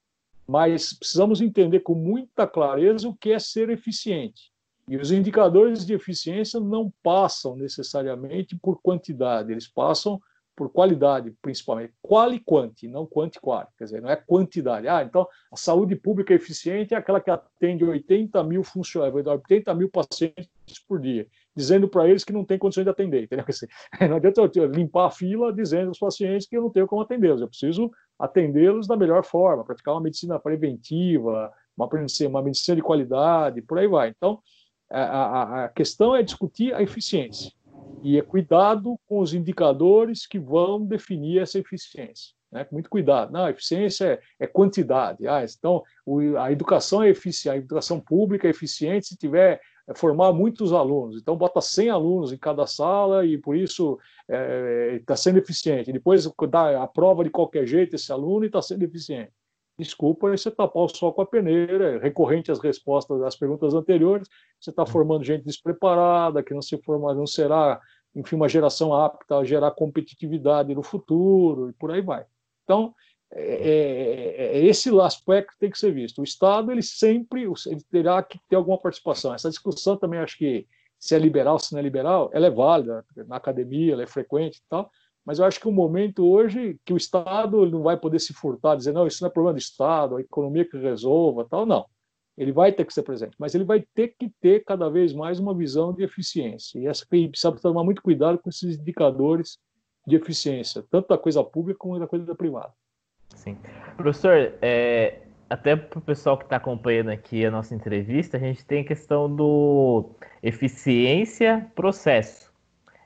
[0.48, 4.52] mas precisamos entender com muita clareza o que é ser eficiente.
[4.88, 10.20] E os indicadores de eficiência não passam necessariamente por quantidade, eles passam
[10.58, 11.94] por qualidade, principalmente.
[12.02, 13.68] Quali quanti, não quanti quali.
[13.78, 14.88] Quer dizer, não é quantidade.
[14.88, 19.88] Ah, então a saúde pública eficiente é aquela que atende 80 mil funcionários, 80 mil
[19.88, 20.50] pacientes
[20.88, 23.26] por dia, dizendo para eles que não tem condições de atender.
[23.26, 23.46] Entendeu?
[24.10, 27.40] Não adianta eu limpar a fila dizendo aos pacientes que eu não tenho como atendê-los.
[27.40, 31.88] Eu preciso atendê-los da melhor forma, praticar uma medicina preventiva, uma,
[32.28, 34.10] uma medicina de qualidade, por aí vai.
[34.10, 34.40] Então,
[34.90, 37.52] a, a, a questão é discutir a eficiência
[38.04, 42.36] e é cuidado com os indicadores que vão definir essa eficiência.
[42.52, 42.66] Né?
[42.72, 43.32] Muito cuidado.
[43.32, 45.28] Não, eficiência é, é quantidade.
[45.28, 49.94] Ah, então, o, a educação é eficiente, a educação pública é eficiente se tiver é
[49.96, 51.22] formar muitos alunos.
[51.22, 53.98] Então, bota 100 alunos em cada sala e, por isso,
[54.28, 55.94] está é, tá sendo eficiente.
[55.94, 59.32] Depois, dá a prova de qualquer jeito esse aluno e está sendo eficiente.
[59.78, 64.28] Desculpa, você tapar o sol com a peneira, é recorrente às respostas das perguntas anteriores,
[64.60, 67.80] você está formando gente despreparada, que não se forma, não será
[68.16, 72.26] enfim, uma geração apta a gerar competitividade no futuro e por aí vai.
[72.64, 72.94] Então,
[73.32, 76.20] é, é, é, esse aspecto que tem que ser visto.
[76.20, 79.34] O Estado, ele sempre ele terá que ter alguma participação.
[79.34, 80.66] Essa discussão também, acho que
[81.00, 84.58] se é liberal, se não é liberal, ela é válida, na academia, ela é frequente
[84.58, 84.90] e tal,
[85.28, 88.78] mas eu acho que o momento hoje que o Estado não vai poder se furtar,
[88.78, 91.86] dizer, não, isso não é problema do Estado, a economia que resolva, tal, não.
[92.38, 95.38] Ele vai ter que ser presente, mas ele vai ter que ter cada vez mais
[95.38, 96.80] uma visão de eficiência.
[96.80, 99.58] E essa precisa tomar muito cuidado com esses indicadores
[100.06, 102.72] de eficiência, tanto da coisa pública como da coisa privada.
[103.36, 103.58] Sim.
[103.98, 108.64] Professor, é, até para o pessoal que está acompanhando aqui a nossa entrevista, a gente
[108.64, 110.12] tem a questão do
[110.42, 112.50] eficiência, processo,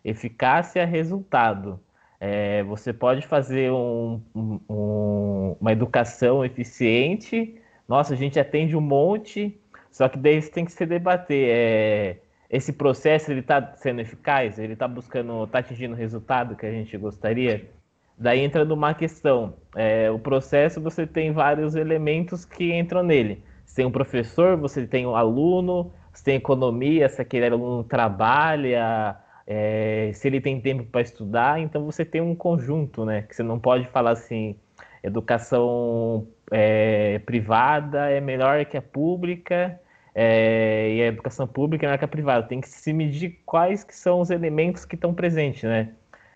[0.05, 1.79] eficácia, resultado.
[2.23, 7.59] É, você pode fazer um, um, uma educação eficiente.
[7.87, 9.59] Nossa, a gente atende um monte,
[9.91, 11.49] só que daí você tem que se debater.
[11.49, 14.59] É, esse processo ele está sendo eficaz?
[14.59, 17.67] Ele está buscando, está atingindo o resultado que a gente gostaria?
[18.15, 19.55] Daí entra numa questão.
[19.75, 23.43] É, o processo você tem vários elementos que entram nele.
[23.65, 29.17] Você tem um professor, você tem um aluno, você tem economia, se aquele aluno trabalha,
[29.53, 33.23] é, se ele tem tempo para estudar, então você tem um conjunto, né?
[33.23, 34.55] Que você não pode falar assim,
[35.03, 39.77] educação é, privada é melhor que a pública
[40.15, 42.47] é, e a educação pública é melhor que a privada.
[42.47, 45.95] Tem que se medir quais que são os elementos que estão presentes, né?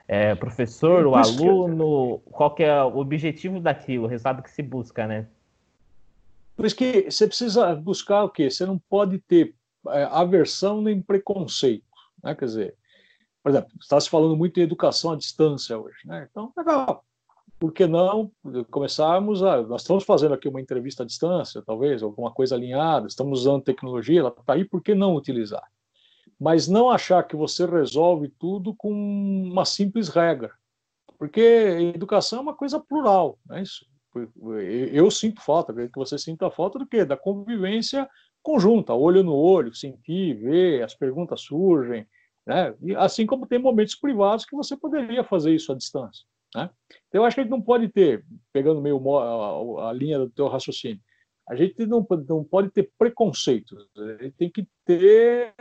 [0.10, 5.08] É, professor, o aluno, qual que é o objetivo daquilo, o resultado que se busca,
[5.08, 5.25] né?
[6.54, 8.51] Por isso que você precisa buscar o quê?
[8.51, 9.56] Você não pode ter
[9.88, 11.86] é, aversão nem preconceito,
[12.21, 12.36] né?
[12.36, 12.75] Quer dizer,
[13.45, 16.27] por exemplo, está se falando muito em educação à distância hoje, né?
[16.31, 17.05] Então, legal.
[17.60, 18.31] Por que não
[18.71, 19.62] começarmos a.
[19.62, 24.21] Nós estamos fazendo aqui uma entrevista à distância, talvez, alguma coisa alinhada, estamos usando tecnologia,
[24.21, 25.62] ela está aí, por que não utilizar?
[26.39, 30.51] Mas não achar que você resolve tudo com uma simples regra.
[31.15, 31.39] Porque
[31.93, 33.86] educação é uma coisa plural, não é isso?
[34.91, 37.05] Eu sinto falta, acredito que você sinta falta do quê?
[37.05, 38.10] Da convivência
[38.41, 42.08] conjunta, olho no olho, sentir, ver, as perguntas surgem,
[42.45, 42.75] né?
[42.81, 46.25] E assim como tem momentos privados que você poderia fazer isso à distância.
[46.55, 46.69] Né?
[47.08, 50.29] Então, eu acho que a gente não pode ter, pegando meio a, a linha do
[50.29, 51.01] teu raciocínio,
[51.47, 53.88] a gente não, não pode ter preconceitos.
[53.95, 55.53] A gente tem que ter.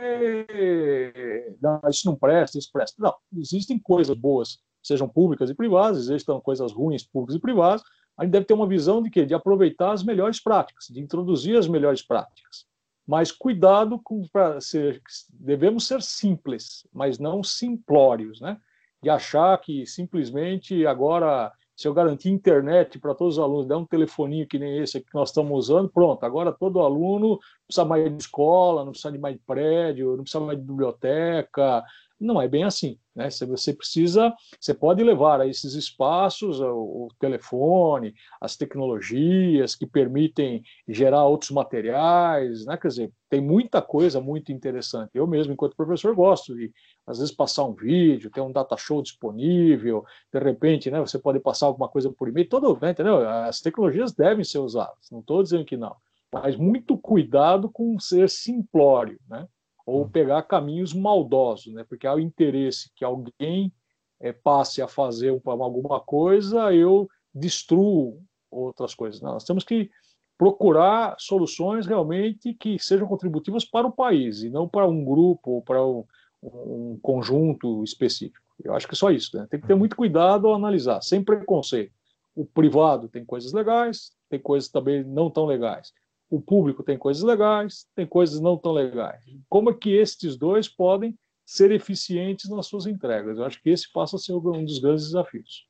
[1.61, 2.95] Não, isso não presta, isso presta.
[2.99, 7.83] Não, existem coisas boas, sejam públicas e privadas, existem coisas ruins, públicas e privadas.
[8.17, 9.25] A gente deve ter uma visão de quê?
[9.25, 12.65] De aproveitar as melhores práticas, de introduzir as melhores práticas
[13.07, 15.01] mas cuidado com para ser
[15.33, 18.57] devemos ser simples, mas não simplórios, né?
[19.01, 23.85] De achar que simplesmente agora se eu garantir internet para todos os alunos, der um
[23.85, 28.09] telefoninho que nem esse que nós estamos usando, pronto, agora todo aluno não precisa mais
[28.09, 31.83] de escola, não precisa mais de prédio, não precisa mais de biblioteca,
[32.19, 32.97] não é bem assim.
[33.15, 33.29] Né?
[33.29, 40.63] Você precisa, você pode levar a esses espaços o, o telefone, as tecnologias que permitem
[40.87, 42.77] gerar outros materiais, né?
[42.77, 45.11] quer dizer, tem muita coisa muito interessante.
[45.13, 46.71] Eu mesmo, enquanto professor, gosto de,
[47.05, 51.39] às vezes, passar um vídeo, ter um data show disponível, de repente, né, você pode
[51.39, 53.27] passar alguma coisa por e-mail, todo, né, entendeu?
[53.27, 55.95] As tecnologias devem ser usadas, não estou dizendo que não,
[56.31, 59.47] mas muito cuidado com ser simplório, né?
[59.85, 60.09] Ou hum.
[60.09, 61.85] pegar caminhos maldosos, né?
[61.87, 63.71] porque há o interesse que alguém
[64.19, 69.21] é, passe a fazer alguma coisa, eu destruo outras coisas.
[69.21, 69.89] Não, nós temos que
[70.37, 75.61] procurar soluções realmente que sejam contributivas para o país e não para um grupo ou
[75.61, 76.03] para um,
[76.41, 78.43] um conjunto específico.
[78.63, 79.37] Eu acho que é só isso.
[79.37, 79.47] Né?
[79.49, 79.79] Tem que ter uhum.
[79.79, 81.93] muito cuidado ao analisar, sem preconceito.
[82.35, 85.93] O privado tem coisas legais, tem coisas também não tão legais
[86.29, 89.23] o público tem coisas legais, tem coisas não tão legais.
[89.47, 93.37] Como é que estes dois podem ser eficientes nas suas entregas?
[93.37, 95.67] Eu acho que esse passa a ser um dos grandes desafios.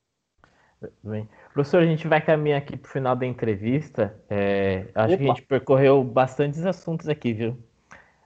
[1.04, 1.28] Bem.
[1.54, 4.16] Professor, a gente vai caminhar aqui para o final da entrevista.
[4.30, 5.18] É, acho Opa.
[5.18, 7.58] que a gente percorreu bastantes assuntos aqui, viu?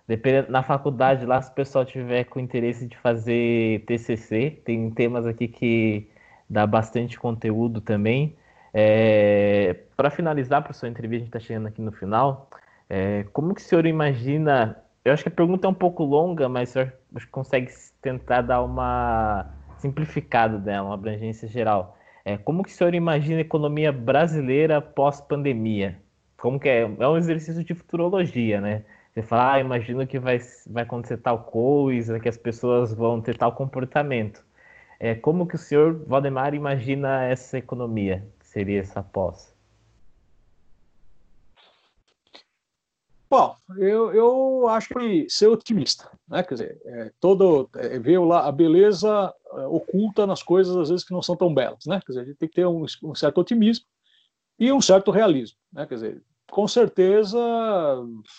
[0.07, 5.27] Dependendo, na faculdade lá, se o pessoal tiver com interesse de fazer TCC, tem temas
[5.27, 6.09] aqui que
[6.49, 8.35] dá bastante conteúdo também.
[8.73, 12.49] É, Para finalizar, para sua entrevista, a gente está chegando aqui no final.
[12.89, 14.81] É, como que o senhor imagina?
[15.03, 16.93] Eu acho que a pergunta é um pouco longa, mas o senhor
[17.29, 17.69] consegue
[18.01, 21.97] tentar dar uma simplificada dela, uma abrangência geral.
[22.23, 25.99] É, como que o senhor imagina a economia brasileira pós-pandemia?
[26.37, 26.83] Como que é?
[26.83, 28.85] É um exercício de futurologia, né?
[29.13, 33.37] Você fala, ah, imagino que vai, vai acontecer tal coisa, que as pessoas vão ter
[33.37, 34.45] tal comportamento.
[34.97, 38.25] É, como que o senhor Valdemar imagina essa economia?
[38.39, 39.58] seria essa pós?
[43.29, 46.41] Bom, eu, eu acho que ser otimista, né?
[46.41, 51.05] Quer dizer, é, todo é, ver lá a beleza é, oculta nas coisas às vezes
[51.05, 52.01] que não são tão belas, né?
[52.03, 53.85] Quer dizer, a gente tem que ter um, um certo otimismo
[54.57, 55.85] e um certo realismo, né?
[55.85, 57.39] Quer dizer, com certeza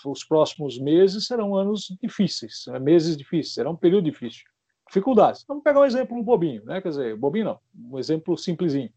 [0.05, 2.81] os próximos meses serão anos difíceis, né?
[2.81, 4.43] meses difíceis, será um período difícil,
[4.89, 5.45] dificuldades.
[5.47, 6.81] Vamos pegar um exemplo bobinho, né?
[6.81, 7.61] Quer dizer, bobinho não,
[7.93, 8.93] um exemplo simplesinho.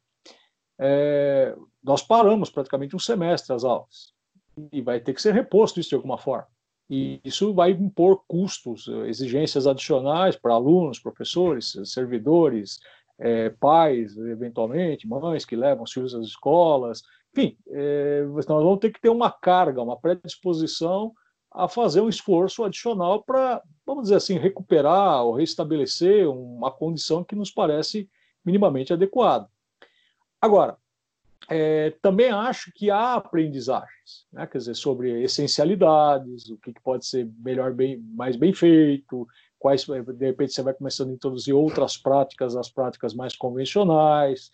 [0.79, 4.11] É, nós paramos praticamente um semestre as aulas
[4.71, 6.47] e vai ter que ser reposto isso de alguma forma.
[6.89, 12.79] E isso vai impor custos, exigências adicionais para alunos, professores, servidores,
[13.17, 17.03] é, pais, eventualmente, mães que levam os filhos às escolas.
[17.35, 21.13] Enfim, é, nós vamos ter que ter uma carga, uma predisposição
[21.51, 27.35] a fazer um esforço adicional para, vamos dizer assim, recuperar ou restabelecer uma condição que
[27.35, 28.09] nos parece
[28.43, 29.47] minimamente adequada.
[30.41, 30.77] Agora,
[31.49, 34.47] é, também acho que há aprendizagens, né?
[34.47, 39.27] quer dizer, sobre essencialidades, o que, que pode ser melhor, bem, mais bem feito,
[39.59, 44.51] quais, de repente, você vai começando a introduzir outras práticas, as práticas mais convencionais,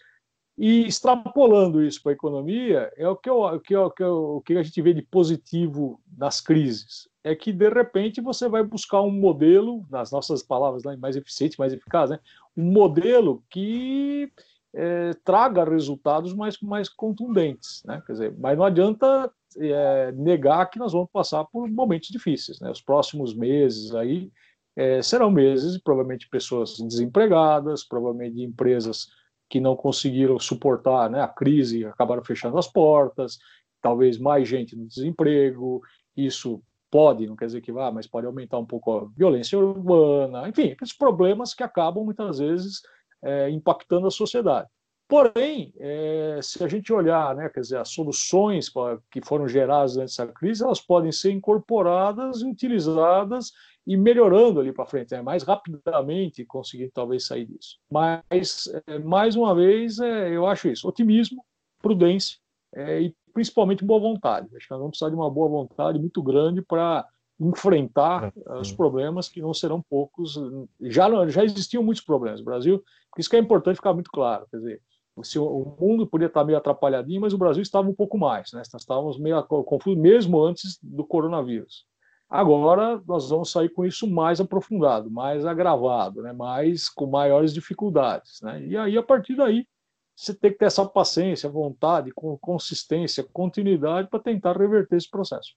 [0.58, 4.58] e extrapolando isso para a economia, é o que, eu, o, que eu, o que
[4.58, 9.12] a gente vê de positivo nas crises, é que, de repente, você vai buscar um
[9.12, 12.20] modelo, nas nossas palavras mais eficiente, mais eficaz, né?
[12.58, 14.32] um modelo que
[14.74, 17.84] é, traga resultados mais, mais contundentes.
[17.86, 18.02] Né?
[18.06, 22.60] Quer dizer, mas não adianta é, negar que nós vamos passar por momentos difíceis.
[22.60, 22.70] Né?
[22.70, 24.32] Os próximos meses aí
[24.76, 29.08] é, serão meses, provavelmente pessoas desempregadas, provavelmente empresas
[29.50, 33.40] que não conseguiram suportar né, a crise, acabaram fechando as portas,
[33.82, 35.82] talvez mais gente no desemprego,
[36.16, 40.48] isso pode, não quer dizer que vá, mas pode aumentar um pouco a violência urbana,
[40.48, 42.82] enfim, esses problemas que acabam muitas vezes
[43.24, 44.68] é, impactando a sociedade.
[45.08, 48.72] Porém, é, se a gente olhar, né, quer dizer, as soluções
[49.12, 53.52] que foram geradas nessa crise, elas podem ser incorporadas utilizadas
[53.88, 57.80] e melhorando ali para frente, né, mais rapidamente conseguir talvez sair disso.
[57.92, 61.44] Mas, é, mais uma vez, é, eu acho isso, otimismo,
[61.82, 62.38] prudência
[62.76, 64.48] é, e principalmente boa vontade.
[64.56, 67.04] Acho que nós vamos precisar de uma boa vontade muito grande para
[67.40, 70.40] enfrentar os problemas que não serão poucos.
[70.82, 72.84] Já, já existiam muitos problemas no Brasil,
[73.18, 74.46] isso que é importante ficar muito claro.
[74.50, 74.82] Quer dizer,
[75.24, 78.52] se o mundo podia estar meio atrapalhadinho, mas o Brasil estava um pouco mais.
[78.54, 78.62] Né?
[78.72, 81.86] Nós estávamos meio confusos mesmo antes do coronavírus.
[82.30, 86.32] Agora nós vamos sair com isso mais aprofundado, mais agravado, né?
[86.32, 88.40] mais com maiores dificuldades.
[88.42, 88.66] Né?
[88.68, 89.68] E aí, a partir daí,
[90.16, 95.54] você tem que ter essa paciência, vontade, consistência, continuidade para tentar reverter esse processo.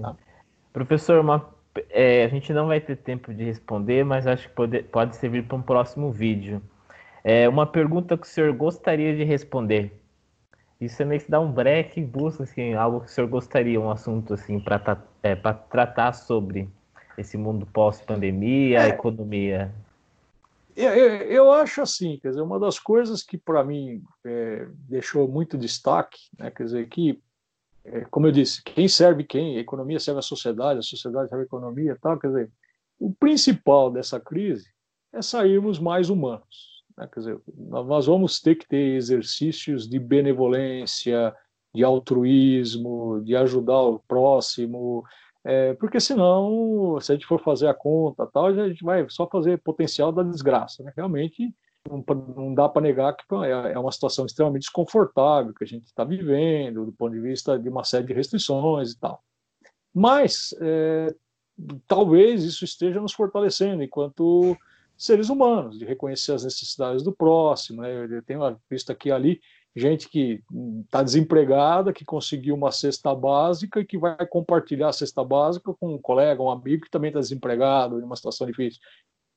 [0.00, 0.16] Tá?
[0.76, 1.48] Professor, uma,
[1.88, 5.48] é, a gente não vai ter tempo de responder, mas acho que pode, pode servir
[5.48, 6.60] para um próximo vídeo.
[7.24, 9.98] É uma pergunta que o senhor gostaria de responder.
[10.78, 13.80] Isso é meio que dá um break e busca assim, algo que o senhor gostaria,
[13.80, 16.68] um assunto assim para é, tratar sobre
[17.16, 19.72] esse mundo pós-pandemia, é, economia.
[20.76, 25.26] Eu, eu, eu, acho assim, quer dizer, uma das coisas que para mim é, deixou
[25.26, 27.18] muito destaque, né, quer dizer, que
[28.10, 29.56] como eu disse, quem serve quem?
[29.56, 32.18] A economia serve a sociedade, a sociedade serve a economia, tal.
[32.18, 32.52] Quer dizer,
[32.98, 34.68] o principal dessa crise
[35.12, 36.84] é sairmos mais humanos.
[36.96, 37.08] Né?
[37.12, 41.34] Quer dizer, nós vamos ter que ter exercícios de benevolência,
[41.74, 45.04] de altruísmo, de ajudar o próximo,
[45.48, 49.28] é, porque senão, se a gente for fazer a conta, tal, a gente vai só
[49.28, 50.82] fazer potencial da desgraça.
[50.82, 50.92] Né?
[50.96, 51.54] Realmente,
[51.88, 52.04] não,
[52.36, 56.04] não dá para negar que é, é uma situação extremamente desconfortável que a gente está
[56.04, 59.22] vivendo, do ponto de vista de uma série de restrições e tal.
[59.94, 61.14] Mas é,
[61.86, 64.56] talvez isso esteja nos fortalecendo enquanto
[64.96, 67.82] seres humanos, de reconhecer as necessidades do próximo.
[67.82, 68.06] Né?
[68.10, 69.40] Eu tenho visto aqui ali
[69.74, 70.42] gente que
[70.84, 75.94] está desempregada, que conseguiu uma cesta básica e que vai compartilhar a cesta básica com
[75.94, 78.80] um colega, um amigo que também está desempregado, em uma situação difícil.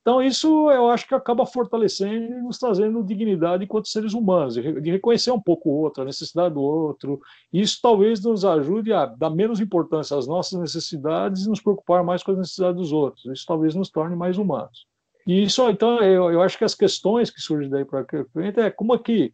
[0.10, 4.90] Então, isso eu acho que acaba fortalecendo e nos trazendo dignidade enquanto seres humanos, de
[4.90, 7.22] reconhecer um pouco o outro, a necessidade do outro.
[7.54, 12.24] Isso talvez nos ajude a dar menos importância às nossas necessidades e nos preocupar mais
[12.24, 13.24] com as necessidades dos outros.
[13.28, 14.88] Isso talvez nos torne mais humanos.
[15.28, 18.72] E isso, então, eu, eu acho que as questões que surgem daí para frente é
[18.72, 19.32] como é que,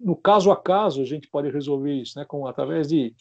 [0.00, 2.24] no caso a caso, a gente pode resolver isso, né?
[2.24, 3.14] Como, através de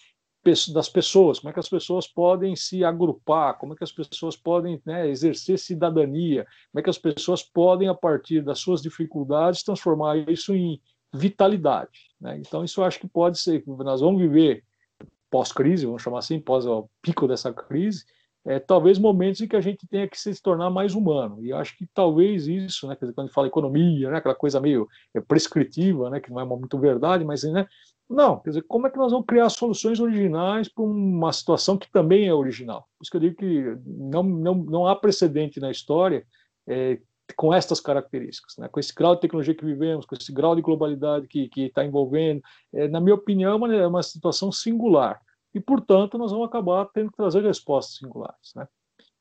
[0.73, 4.35] das pessoas, como é que as pessoas podem se agrupar, como é que as pessoas
[4.35, 9.63] podem né, exercer cidadania, como é que as pessoas podem, a partir das suas dificuldades,
[9.63, 10.81] transformar isso em
[11.13, 12.11] vitalidade.
[12.19, 12.37] Né?
[12.39, 14.63] Então, isso eu acho que pode ser, nós vamos viver
[15.29, 18.05] pós-crise, vamos chamar assim, pós o pico dessa crise,
[18.45, 21.43] é, talvez momentos em que a gente tenha que se tornar mais humano.
[21.43, 24.87] E acho que talvez isso, né, quando a gente fala economia, né, aquela coisa meio
[25.13, 27.65] é, prescritiva, né, que não é muito verdade, mas né,
[28.09, 31.89] não, quer dizer, como é que nós vamos criar soluções originais para uma situação que
[31.89, 32.87] também é original?
[32.97, 36.25] Por isso que eu digo que não, não, não há precedente na história
[36.67, 36.99] é,
[37.37, 38.67] com estas características, né?
[38.67, 42.41] com esse grau de tecnologia que vivemos, com esse grau de globalidade que está envolvendo.
[42.73, 45.19] É, na minha opinião, é uma, é uma situação singular
[45.54, 48.54] e, portanto, nós vamos acabar tendo que trazer respostas singulares.
[48.56, 48.68] Né?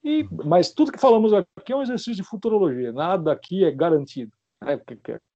[0.02, 4.32] E, mas tudo que falamos aqui é um exercício de futurologia, nada aqui é garantido.
[4.64, 4.80] Né?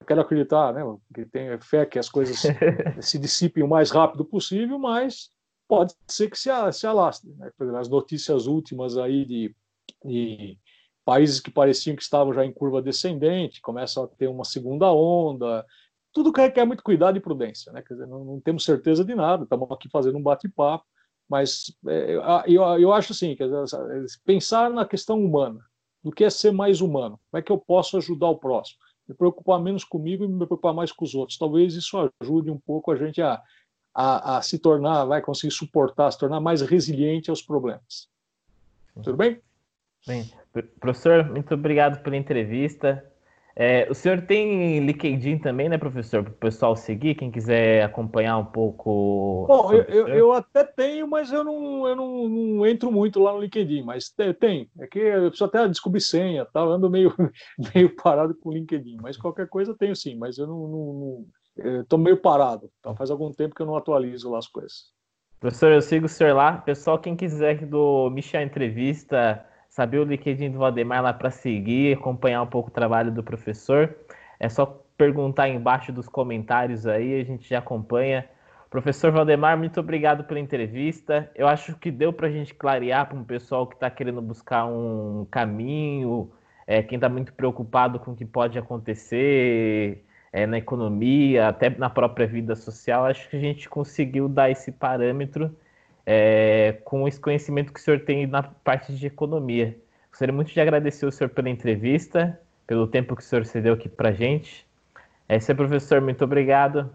[0.06, 0.82] Quero acreditar, né?
[1.14, 2.42] que tenho fé que as coisas
[3.00, 5.30] se dissipem o mais rápido possível, mas
[5.68, 7.32] pode ser que se, se alastre.
[7.34, 7.50] Né?
[7.78, 9.54] As notícias últimas aí de,
[10.04, 10.58] de
[11.04, 15.64] países que pareciam que estavam já em curva descendente começam a ter uma segunda onda,
[16.16, 17.82] tudo que requer muito cuidado e prudência, né?
[17.82, 20.82] Quer dizer, não, não temos certeza de nada, estamos aqui fazendo um bate-papo,
[21.28, 22.14] mas é,
[22.46, 23.44] eu, eu acho assim, que
[24.24, 25.60] pensar na questão humana,
[26.02, 29.14] do que é ser mais humano, como é que eu posso ajudar o próximo, me
[29.14, 31.36] preocupar menos comigo e me preocupar mais com os outros.
[31.36, 33.42] Talvez isso ajude um pouco a gente a,
[33.94, 38.08] a, a se tornar, vai conseguir suportar, se tornar mais resiliente aos problemas.
[38.94, 39.38] Tudo bem?
[40.06, 40.32] Bem,
[40.80, 43.04] professor, muito obrigado pela entrevista.
[43.58, 46.22] É, o senhor tem LinkedIn também, né, professor?
[46.22, 49.46] Para o pessoal seguir, quem quiser acompanhar um pouco.
[49.48, 53.32] Bom, eu, eu, eu, até tenho, mas eu, não, eu não, não, entro muito lá
[53.32, 54.70] no LinkedIn, mas tem.
[54.78, 56.60] É que eu preciso até descobrir senha, tá?
[56.60, 57.14] Eu ando meio,
[57.74, 61.24] meio parado com o LinkedIn, mas qualquer coisa tenho sim, mas eu não.
[61.80, 64.92] Estou meio parado, então faz algum tempo que eu não atualizo lá as coisas.
[65.40, 66.58] Professor, eu sigo o senhor lá.
[66.58, 69.42] Pessoal, quem quiser do Michel Entrevista
[69.76, 73.94] saber o LinkedIn do Valdemar lá para seguir, acompanhar um pouco o trabalho do professor.
[74.40, 74.64] É só
[74.96, 78.26] perguntar embaixo dos comentários aí, a gente já acompanha.
[78.70, 81.30] Professor Valdemar, muito obrigado pela entrevista.
[81.34, 84.64] Eu acho que deu para a gente clarear para um pessoal que está querendo buscar
[84.64, 86.32] um caminho,
[86.66, 91.90] é, quem está muito preocupado com o que pode acontecer é, na economia, até na
[91.90, 93.04] própria vida social.
[93.04, 95.54] Acho que a gente conseguiu dar esse parâmetro
[96.06, 99.76] é, com esse conhecimento que o senhor tem na parte de economia.
[100.08, 103.88] Gostaria muito de agradecer o senhor pela entrevista, pelo tempo que o senhor cedeu aqui
[103.88, 104.64] para a gente.
[105.28, 106.94] É aí, professor, muito obrigado.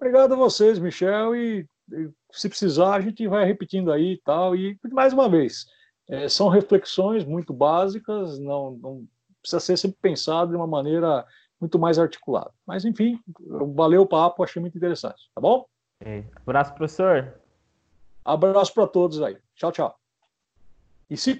[0.00, 4.54] Obrigado a vocês, Michel, e, e se precisar a gente vai repetindo aí e tal.
[4.54, 5.66] E mais uma vez,
[6.08, 9.08] é, são reflexões muito básicas, não, não
[9.42, 11.26] precisa ser sempre pensado de uma maneira
[11.60, 12.52] muito mais articulada.
[12.64, 13.18] Mas enfim,
[13.74, 15.66] valeu o papo, achei muito interessante, tá bom?
[16.00, 16.24] É.
[16.36, 17.34] Abraço, professor.
[18.24, 19.36] Abraço para todos aí.
[19.54, 19.98] Tchau, tchau.
[21.10, 21.34] E se